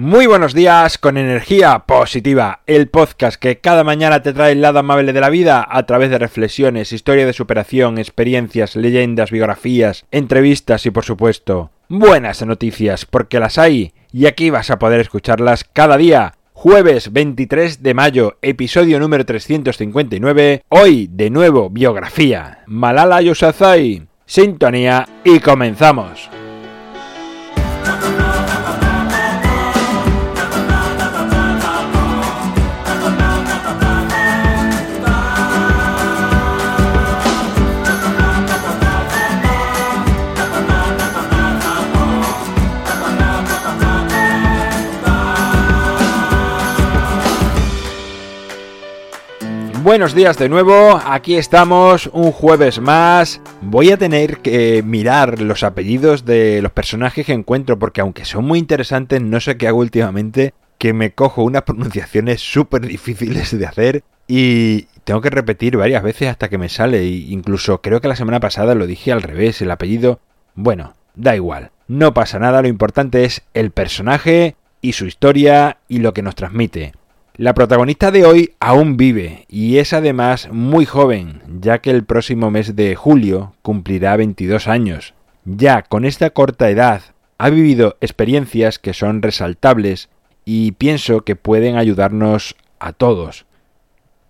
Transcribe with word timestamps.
Muy 0.00 0.26
buenos 0.26 0.54
días 0.54 0.96
con 0.96 1.16
energía 1.16 1.80
positiva, 1.80 2.60
el 2.68 2.86
podcast 2.86 3.34
que 3.36 3.58
cada 3.58 3.82
mañana 3.82 4.22
te 4.22 4.32
trae 4.32 4.52
el 4.52 4.60
lado 4.60 4.78
amable 4.78 5.12
de 5.12 5.20
la 5.20 5.28
vida 5.28 5.66
a 5.68 5.86
través 5.86 6.08
de 6.10 6.18
reflexiones, 6.18 6.92
historia 6.92 7.26
de 7.26 7.32
superación, 7.32 7.98
experiencias, 7.98 8.76
leyendas, 8.76 9.32
biografías, 9.32 10.04
entrevistas 10.12 10.86
y 10.86 10.92
por 10.92 11.04
supuesto 11.04 11.72
buenas 11.88 12.46
noticias 12.46 13.06
porque 13.06 13.40
las 13.40 13.58
hay 13.58 13.92
y 14.12 14.26
aquí 14.26 14.50
vas 14.50 14.70
a 14.70 14.78
poder 14.78 15.00
escucharlas 15.00 15.64
cada 15.64 15.96
día. 15.96 16.34
Jueves 16.52 17.12
23 17.12 17.82
de 17.82 17.94
mayo, 17.94 18.38
episodio 18.40 19.00
número 19.00 19.26
359. 19.26 20.62
Hoy, 20.68 21.08
de 21.10 21.28
nuevo, 21.28 21.70
biografía. 21.70 22.60
Malala 22.66 23.20
Yousafzai. 23.20 24.06
Sintonía 24.26 25.08
y 25.24 25.40
comenzamos. 25.40 26.30
Buenos 49.88 50.14
días 50.14 50.36
de 50.36 50.50
nuevo, 50.50 51.00
aquí 51.02 51.36
estamos 51.36 52.10
un 52.12 52.30
jueves 52.30 52.78
más. 52.78 53.40
Voy 53.62 53.90
a 53.90 53.96
tener 53.96 54.40
que 54.40 54.82
mirar 54.82 55.40
los 55.40 55.62
apellidos 55.62 56.26
de 56.26 56.60
los 56.60 56.72
personajes 56.72 57.24
que 57.24 57.32
encuentro 57.32 57.78
porque 57.78 58.02
aunque 58.02 58.26
son 58.26 58.44
muy 58.44 58.58
interesantes, 58.58 59.22
no 59.22 59.40
sé 59.40 59.56
qué 59.56 59.66
hago 59.66 59.78
últimamente, 59.78 60.52
que 60.76 60.92
me 60.92 61.12
cojo 61.12 61.42
unas 61.42 61.62
pronunciaciones 61.62 62.42
súper 62.42 62.86
difíciles 62.86 63.58
de 63.58 63.64
hacer 63.64 64.04
y 64.26 64.82
tengo 65.04 65.22
que 65.22 65.30
repetir 65.30 65.78
varias 65.78 66.02
veces 66.02 66.28
hasta 66.28 66.50
que 66.50 66.58
me 66.58 66.68
sale. 66.68 66.98
E 66.98 67.08
incluso 67.08 67.80
creo 67.80 68.02
que 68.02 68.08
la 68.08 68.16
semana 68.16 68.40
pasada 68.40 68.74
lo 68.74 68.86
dije 68.86 69.10
al 69.10 69.22
revés, 69.22 69.62
el 69.62 69.70
apellido. 69.70 70.20
Bueno, 70.54 70.92
da 71.14 71.34
igual, 71.34 71.70
no 71.86 72.12
pasa 72.12 72.38
nada, 72.38 72.60
lo 72.60 72.68
importante 72.68 73.24
es 73.24 73.40
el 73.54 73.70
personaje 73.70 74.54
y 74.82 74.92
su 74.92 75.06
historia 75.06 75.78
y 75.88 76.00
lo 76.00 76.12
que 76.12 76.20
nos 76.20 76.34
transmite. 76.34 76.92
La 77.38 77.54
protagonista 77.54 78.10
de 78.10 78.24
hoy 78.24 78.54
aún 78.58 78.96
vive 78.96 79.46
y 79.48 79.78
es 79.78 79.92
además 79.92 80.48
muy 80.50 80.86
joven, 80.86 81.40
ya 81.60 81.78
que 81.78 81.90
el 81.90 82.02
próximo 82.02 82.50
mes 82.50 82.74
de 82.74 82.96
julio 82.96 83.54
cumplirá 83.62 84.16
22 84.16 84.66
años. 84.66 85.14
Ya 85.44 85.82
con 85.82 86.04
esta 86.04 86.30
corta 86.30 86.68
edad 86.68 87.00
ha 87.38 87.48
vivido 87.48 87.96
experiencias 88.00 88.80
que 88.80 88.92
son 88.92 89.22
resaltables 89.22 90.08
y 90.44 90.72
pienso 90.72 91.20
que 91.20 91.36
pueden 91.36 91.76
ayudarnos 91.76 92.56
a 92.80 92.92
todos. 92.92 93.46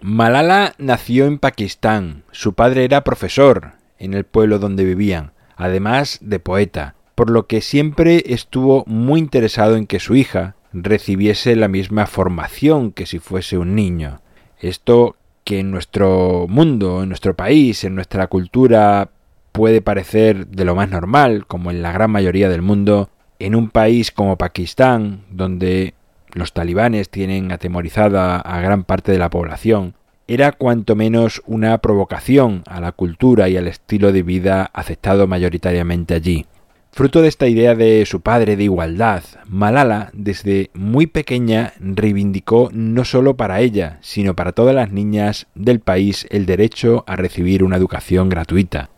Malala 0.00 0.76
nació 0.78 1.26
en 1.26 1.40
Pakistán. 1.40 2.22
Su 2.30 2.52
padre 2.52 2.84
era 2.84 3.02
profesor 3.02 3.72
en 3.98 4.14
el 4.14 4.22
pueblo 4.22 4.60
donde 4.60 4.84
vivían, 4.84 5.32
además 5.56 6.18
de 6.20 6.38
poeta, 6.38 6.94
por 7.16 7.30
lo 7.30 7.48
que 7.48 7.62
siempre 7.62 8.22
estuvo 8.26 8.84
muy 8.86 9.18
interesado 9.18 9.74
en 9.74 9.88
que 9.88 9.98
su 9.98 10.14
hija 10.14 10.54
recibiese 10.72 11.56
la 11.56 11.68
misma 11.68 12.06
formación 12.06 12.92
que 12.92 13.06
si 13.06 13.18
fuese 13.18 13.58
un 13.58 13.74
niño. 13.74 14.20
Esto 14.60 15.16
que 15.44 15.60
en 15.60 15.70
nuestro 15.70 16.46
mundo, 16.48 17.02
en 17.02 17.08
nuestro 17.08 17.34
país, 17.34 17.84
en 17.84 17.94
nuestra 17.94 18.26
cultura 18.28 19.10
puede 19.52 19.82
parecer 19.82 20.46
de 20.46 20.64
lo 20.64 20.74
más 20.74 20.88
normal, 20.88 21.46
como 21.46 21.70
en 21.70 21.82
la 21.82 21.92
gran 21.92 22.10
mayoría 22.10 22.48
del 22.48 22.62
mundo, 22.62 23.10
en 23.38 23.54
un 23.54 23.68
país 23.70 24.10
como 24.10 24.38
Pakistán, 24.38 25.24
donde 25.30 25.94
los 26.32 26.52
talibanes 26.52 27.10
tienen 27.10 27.52
atemorizada 27.52 28.38
a 28.38 28.60
gran 28.60 28.84
parte 28.84 29.12
de 29.12 29.18
la 29.18 29.30
población, 29.30 29.94
era 30.28 30.52
cuanto 30.52 30.96
menos 30.96 31.42
una 31.46 31.76
provocación 31.78 32.62
a 32.66 32.80
la 32.80 32.92
cultura 32.92 33.48
y 33.48 33.56
al 33.56 33.66
estilo 33.66 34.12
de 34.12 34.22
vida 34.22 34.70
aceptado 34.72 35.26
mayoritariamente 35.26 36.14
allí. 36.14 36.46
Fruto 36.94 37.22
de 37.22 37.28
esta 37.28 37.48
idea 37.48 37.74
de 37.74 38.04
su 38.04 38.20
padre 38.20 38.54
de 38.54 38.64
igualdad, 38.64 39.22
Malala 39.48 40.10
desde 40.12 40.70
muy 40.74 41.06
pequeña 41.06 41.72
reivindicó 41.80 42.68
no 42.70 43.06
solo 43.06 43.34
para 43.34 43.60
ella, 43.60 43.96
sino 44.02 44.36
para 44.36 44.52
todas 44.52 44.74
las 44.74 44.92
niñas 44.92 45.46
del 45.54 45.80
país 45.80 46.26
el 46.28 46.44
derecho 46.44 47.02
a 47.06 47.16
recibir 47.16 47.64
una 47.64 47.78
educación 47.78 48.28
gratuita. 48.28 48.90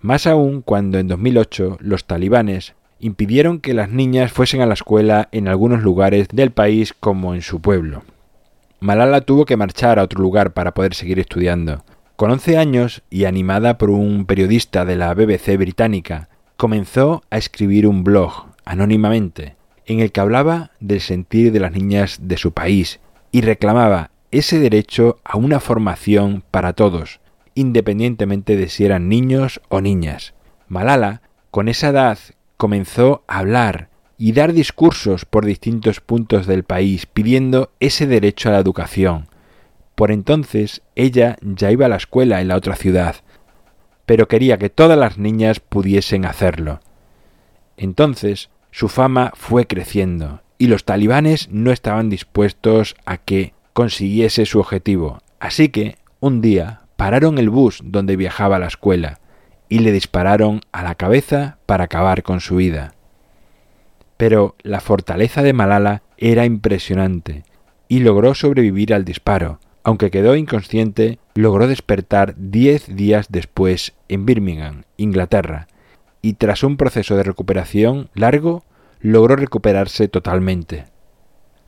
Más 0.00 0.26
aún 0.26 0.60
cuando 0.60 0.98
en 0.98 1.06
2008 1.06 1.78
los 1.78 2.04
talibanes 2.04 2.74
impidieron 2.98 3.60
que 3.60 3.74
las 3.74 3.90
niñas 3.90 4.32
fuesen 4.32 4.60
a 4.60 4.66
la 4.66 4.74
escuela 4.74 5.28
en 5.30 5.46
algunos 5.46 5.84
lugares 5.84 6.26
del 6.32 6.50
país 6.50 6.94
como 6.98 7.36
en 7.36 7.42
su 7.42 7.60
pueblo. 7.60 8.02
Malala 8.80 9.20
tuvo 9.20 9.44
que 9.44 9.56
marchar 9.56 10.00
a 10.00 10.02
otro 10.02 10.20
lugar 10.20 10.52
para 10.52 10.74
poder 10.74 10.94
seguir 10.94 11.20
estudiando. 11.20 11.84
Con 12.16 12.32
11 12.32 12.58
años 12.58 13.02
y 13.08 13.26
animada 13.26 13.78
por 13.78 13.90
un 13.90 14.26
periodista 14.26 14.84
de 14.84 14.96
la 14.96 15.14
BBC 15.14 15.56
británica, 15.56 16.29
comenzó 16.60 17.22
a 17.30 17.38
escribir 17.38 17.86
un 17.86 18.04
blog 18.04 18.48
anónimamente 18.66 19.56
en 19.86 20.00
el 20.00 20.12
que 20.12 20.20
hablaba 20.20 20.72
del 20.78 21.00
sentir 21.00 21.52
de 21.52 21.60
las 21.60 21.72
niñas 21.72 22.18
de 22.20 22.36
su 22.36 22.52
país 22.52 23.00
y 23.32 23.40
reclamaba 23.40 24.10
ese 24.30 24.58
derecho 24.58 25.20
a 25.24 25.38
una 25.38 25.58
formación 25.58 26.44
para 26.50 26.74
todos, 26.74 27.20
independientemente 27.54 28.58
de 28.58 28.68
si 28.68 28.84
eran 28.84 29.08
niños 29.08 29.62
o 29.70 29.80
niñas. 29.80 30.34
Malala, 30.68 31.22
con 31.50 31.66
esa 31.66 31.88
edad, 31.88 32.18
comenzó 32.58 33.24
a 33.26 33.38
hablar 33.38 33.88
y 34.18 34.32
dar 34.32 34.52
discursos 34.52 35.24
por 35.24 35.46
distintos 35.46 36.02
puntos 36.02 36.46
del 36.46 36.64
país 36.64 37.06
pidiendo 37.06 37.70
ese 37.80 38.06
derecho 38.06 38.50
a 38.50 38.52
la 38.52 38.58
educación. 38.58 39.28
Por 39.94 40.10
entonces 40.10 40.82
ella 40.94 41.38
ya 41.40 41.70
iba 41.70 41.86
a 41.86 41.88
la 41.88 41.96
escuela 41.96 42.42
en 42.42 42.48
la 42.48 42.56
otra 42.56 42.76
ciudad, 42.76 43.16
pero 44.06 44.28
quería 44.28 44.58
que 44.58 44.70
todas 44.70 44.98
las 44.98 45.18
niñas 45.18 45.60
pudiesen 45.60 46.24
hacerlo. 46.24 46.80
Entonces 47.76 48.50
su 48.70 48.88
fama 48.88 49.32
fue 49.34 49.66
creciendo 49.66 50.42
y 50.58 50.66
los 50.66 50.84
talibanes 50.84 51.48
no 51.50 51.72
estaban 51.72 52.10
dispuestos 52.10 52.94
a 53.06 53.16
que 53.16 53.54
consiguiese 53.72 54.46
su 54.46 54.60
objetivo, 54.60 55.22
así 55.38 55.70
que 55.70 55.96
un 56.20 56.40
día 56.40 56.82
pararon 56.96 57.38
el 57.38 57.48
bus 57.48 57.80
donde 57.82 58.16
viajaba 58.16 58.56
a 58.56 58.58
la 58.58 58.66
escuela 58.66 59.20
y 59.70 59.78
le 59.78 59.92
dispararon 59.92 60.60
a 60.72 60.82
la 60.82 60.96
cabeza 60.96 61.58
para 61.64 61.84
acabar 61.84 62.22
con 62.22 62.40
su 62.40 62.56
vida. 62.56 62.92
Pero 64.16 64.54
la 64.62 64.80
fortaleza 64.80 65.42
de 65.42 65.54
Malala 65.54 66.02
era 66.18 66.44
impresionante 66.44 67.44
y 67.88 68.00
logró 68.00 68.34
sobrevivir 68.34 68.92
al 68.92 69.06
disparo, 69.06 69.60
aunque 69.84 70.10
quedó 70.10 70.36
inconsciente, 70.36 71.18
logró 71.34 71.66
despertar 71.66 72.34
diez 72.36 72.94
días 72.94 73.26
después 73.30 73.94
en 74.08 74.26
Birmingham, 74.26 74.82
Inglaterra, 74.96 75.68
y 76.22 76.34
tras 76.34 76.62
un 76.62 76.76
proceso 76.76 77.16
de 77.16 77.22
recuperación 77.22 78.10
largo, 78.14 78.64
logró 79.00 79.36
recuperarse 79.36 80.08
totalmente. 80.08 80.84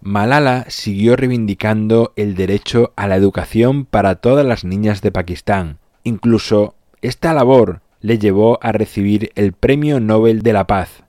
Malala 0.00 0.66
siguió 0.68 1.16
reivindicando 1.16 2.12
el 2.16 2.34
derecho 2.34 2.92
a 2.96 3.06
la 3.06 3.16
educación 3.16 3.84
para 3.84 4.16
todas 4.16 4.44
las 4.44 4.64
niñas 4.64 5.00
de 5.00 5.12
Pakistán. 5.12 5.78
Incluso 6.02 6.74
esta 7.02 7.32
labor 7.32 7.82
le 8.00 8.18
llevó 8.18 8.58
a 8.62 8.72
recibir 8.72 9.30
el 9.36 9.52
Premio 9.52 10.00
Nobel 10.00 10.42
de 10.42 10.52
la 10.52 10.66
Paz. 10.66 11.04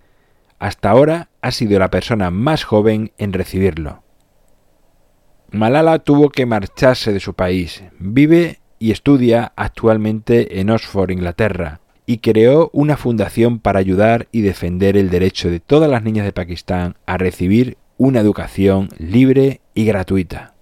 Hasta 0.59 0.91
ahora 0.91 1.29
ha 1.41 1.51
sido 1.51 1.79
la 1.79 1.89
persona 1.89 2.29
más 2.29 2.63
joven 2.63 3.11
en 3.17 3.33
recibirlo. 3.33 4.02
Malala 5.53 5.99
tuvo 5.99 6.29
que 6.29 6.47
marcharse 6.47 7.13
de 7.13 7.19
su 7.19 7.35
país. 7.35 7.83
Vive 7.99 8.59
y 8.79 8.89
estudia 8.89 9.53
actualmente 9.55 10.59
en 10.59 10.71
Oxford, 10.71 11.11
Inglaterra, 11.11 11.79
y 12.07 12.17
creó 12.17 12.71
una 12.73 12.97
fundación 12.97 13.59
para 13.59 13.77
ayudar 13.77 14.27
y 14.31 14.41
defender 14.41 14.97
el 14.97 15.11
derecho 15.11 15.51
de 15.51 15.59
todas 15.59 15.91
las 15.91 16.01
niñas 16.01 16.25
de 16.25 16.33
Pakistán 16.33 16.95
a 17.05 17.19
recibir 17.19 17.77
una 17.97 18.19
educación 18.19 18.89
libre 18.97 19.61
y 19.75 19.85
gratuita. 19.85 20.55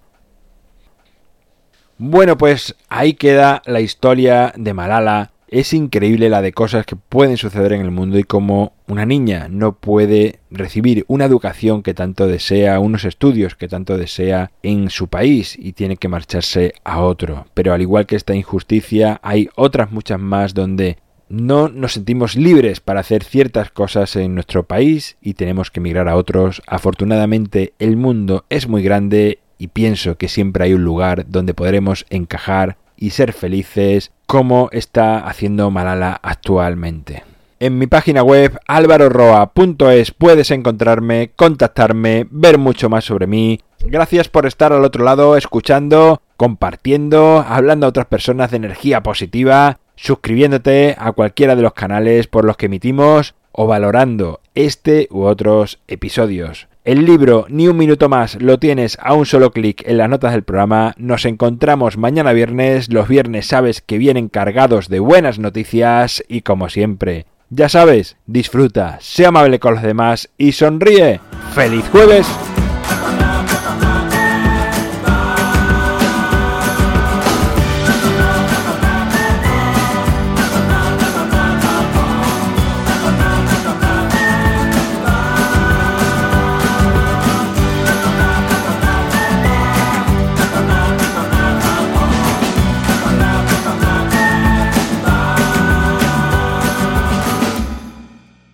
Bueno, 1.96 2.36
pues 2.36 2.76
ahí 2.90 3.14
queda 3.14 3.62
la 3.64 3.80
historia 3.80 4.52
de 4.56 4.74
Malala 4.74 5.31
es 5.52 5.74
increíble 5.74 6.30
la 6.30 6.40
de 6.40 6.52
cosas 6.52 6.86
que 6.86 6.96
pueden 6.96 7.36
suceder 7.36 7.74
en 7.74 7.82
el 7.82 7.90
mundo 7.90 8.18
y 8.18 8.24
cómo 8.24 8.72
una 8.88 9.04
niña 9.04 9.48
no 9.50 9.74
puede 9.76 10.40
recibir 10.50 11.04
una 11.08 11.26
educación 11.26 11.82
que 11.82 11.92
tanto 11.92 12.26
desea, 12.26 12.80
unos 12.80 13.04
estudios 13.04 13.54
que 13.54 13.68
tanto 13.68 13.98
desea 13.98 14.50
en 14.62 14.88
su 14.88 15.08
país 15.08 15.54
y 15.58 15.74
tiene 15.74 15.98
que 15.98 16.08
marcharse 16.08 16.72
a 16.84 17.02
otro. 17.02 17.46
Pero 17.52 17.74
al 17.74 17.82
igual 17.82 18.06
que 18.06 18.16
esta 18.16 18.34
injusticia, 18.34 19.20
hay 19.22 19.50
otras 19.54 19.92
muchas 19.92 20.18
más 20.18 20.54
donde 20.54 20.96
no 21.28 21.68
nos 21.68 21.92
sentimos 21.92 22.34
libres 22.34 22.80
para 22.80 23.00
hacer 23.00 23.22
ciertas 23.22 23.70
cosas 23.70 24.16
en 24.16 24.34
nuestro 24.34 24.66
país 24.66 25.18
y 25.20 25.34
tenemos 25.34 25.70
que 25.70 25.80
emigrar 25.80 26.08
a 26.08 26.16
otros. 26.16 26.62
Afortunadamente 26.66 27.74
el 27.78 27.98
mundo 27.98 28.46
es 28.48 28.68
muy 28.68 28.82
grande 28.82 29.40
y 29.58 29.68
pienso 29.68 30.16
que 30.16 30.28
siempre 30.28 30.64
hay 30.64 30.72
un 30.72 30.82
lugar 30.82 31.26
donde 31.28 31.52
podremos 31.52 32.06
encajar 32.08 32.78
y 33.02 33.10
ser 33.10 33.32
felices 33.32 34.12
como 34.26 34.68
está 34.70 35.26
haciendo 35.26 35.72
Malala 35.72 36.20
actualmente. 36.22 37.24
En 37.58 37.76
mi 37.76 37.88
página 37.88 38.22
web 38.22 38.60
alvaroroa.es 38.68 40.12
puedes 40.12 40.52
encontrarme, 40.52 41.32
contactarme, 41.34 42.28
ver 42.30 42.58
mucho 42.58 42.88
más 42.88 43.04
sobre 43.04 43.26
mí. 43.26 43.58
Gracias 43.84 44.28
por 44.28 44.46
estar 44.46 44.72
al 44.72 44.84
otro 44.84 45.02
lado 45.02 45.36
escuchando, 45.36 46.22
compartiendo, 46.36 47.44
hablando 47.44 47.86
a 47.86 47.88
otras 47.88 48.06
personas 48.06 48.52
de 48.52 48.58
energía 48.58 49.02
positiva, 49.02 49.80
suscribiéndote 49.96 50.94
a 50.96 51.10
cualquiera 51.10 51.56
de 51.56 51.62
los 51.62 51.74
canales 51.74 52.28
por 52.28 52.44
los 52.44 52.56
que 52.56 52.66
emitimos 52.66 53.34
o 53.50 53.66
valorando 53.66 54.38
este 54.54 55.08
u 55.10 55.22
otros 55.22 55.80
episodios. 55.88 56.68
El 56.84 57.04
libro 57.04 57.46
Ni 57.48 57.68
un 57.68 57.76
minuto 57.76 58.08
más 58.08 58.42
lo 58.42 58.58
tienes 58.58 58.98
a 59.00 59.14
un 59.14 59.24
solo 59.24 59.52
clic 59.52 59.84
en 59.86 59.98
las 59.98 60.08
notas 60.08 60.32
del 60.32 60.42
programa. 60.42 60.94
Nos 60.98 61.24
encontramos 61.26 61.96
mañana 61.96 62.32
viernes. 62.32 62.92
Los 62.92 63.06
viernes 63.06 63.46
sabes 63.46 63.82
que 63.82 63.98
vienen 63.98 64.28
cargados 64.28 64.88
de 64.88 64.98
buenas 64.98 65.38
noticias 65.38 66.24
y 66.26 66.42
como 66.42 66.68
siempre, 66.68 67.26
ya 67.50 67.68
sabes, 67.68 68.16
disfruta, 68.26 68.98
sea 69.00 69.28
amable 69.28 69.60
con 69.60 69.74
los 69.74 69.84
demás 69.84 70.30
y 70.38 70.52
sonríe. 70.52 71.20
¡Feliz 71.54 71.84
jueves! 71.92 72.26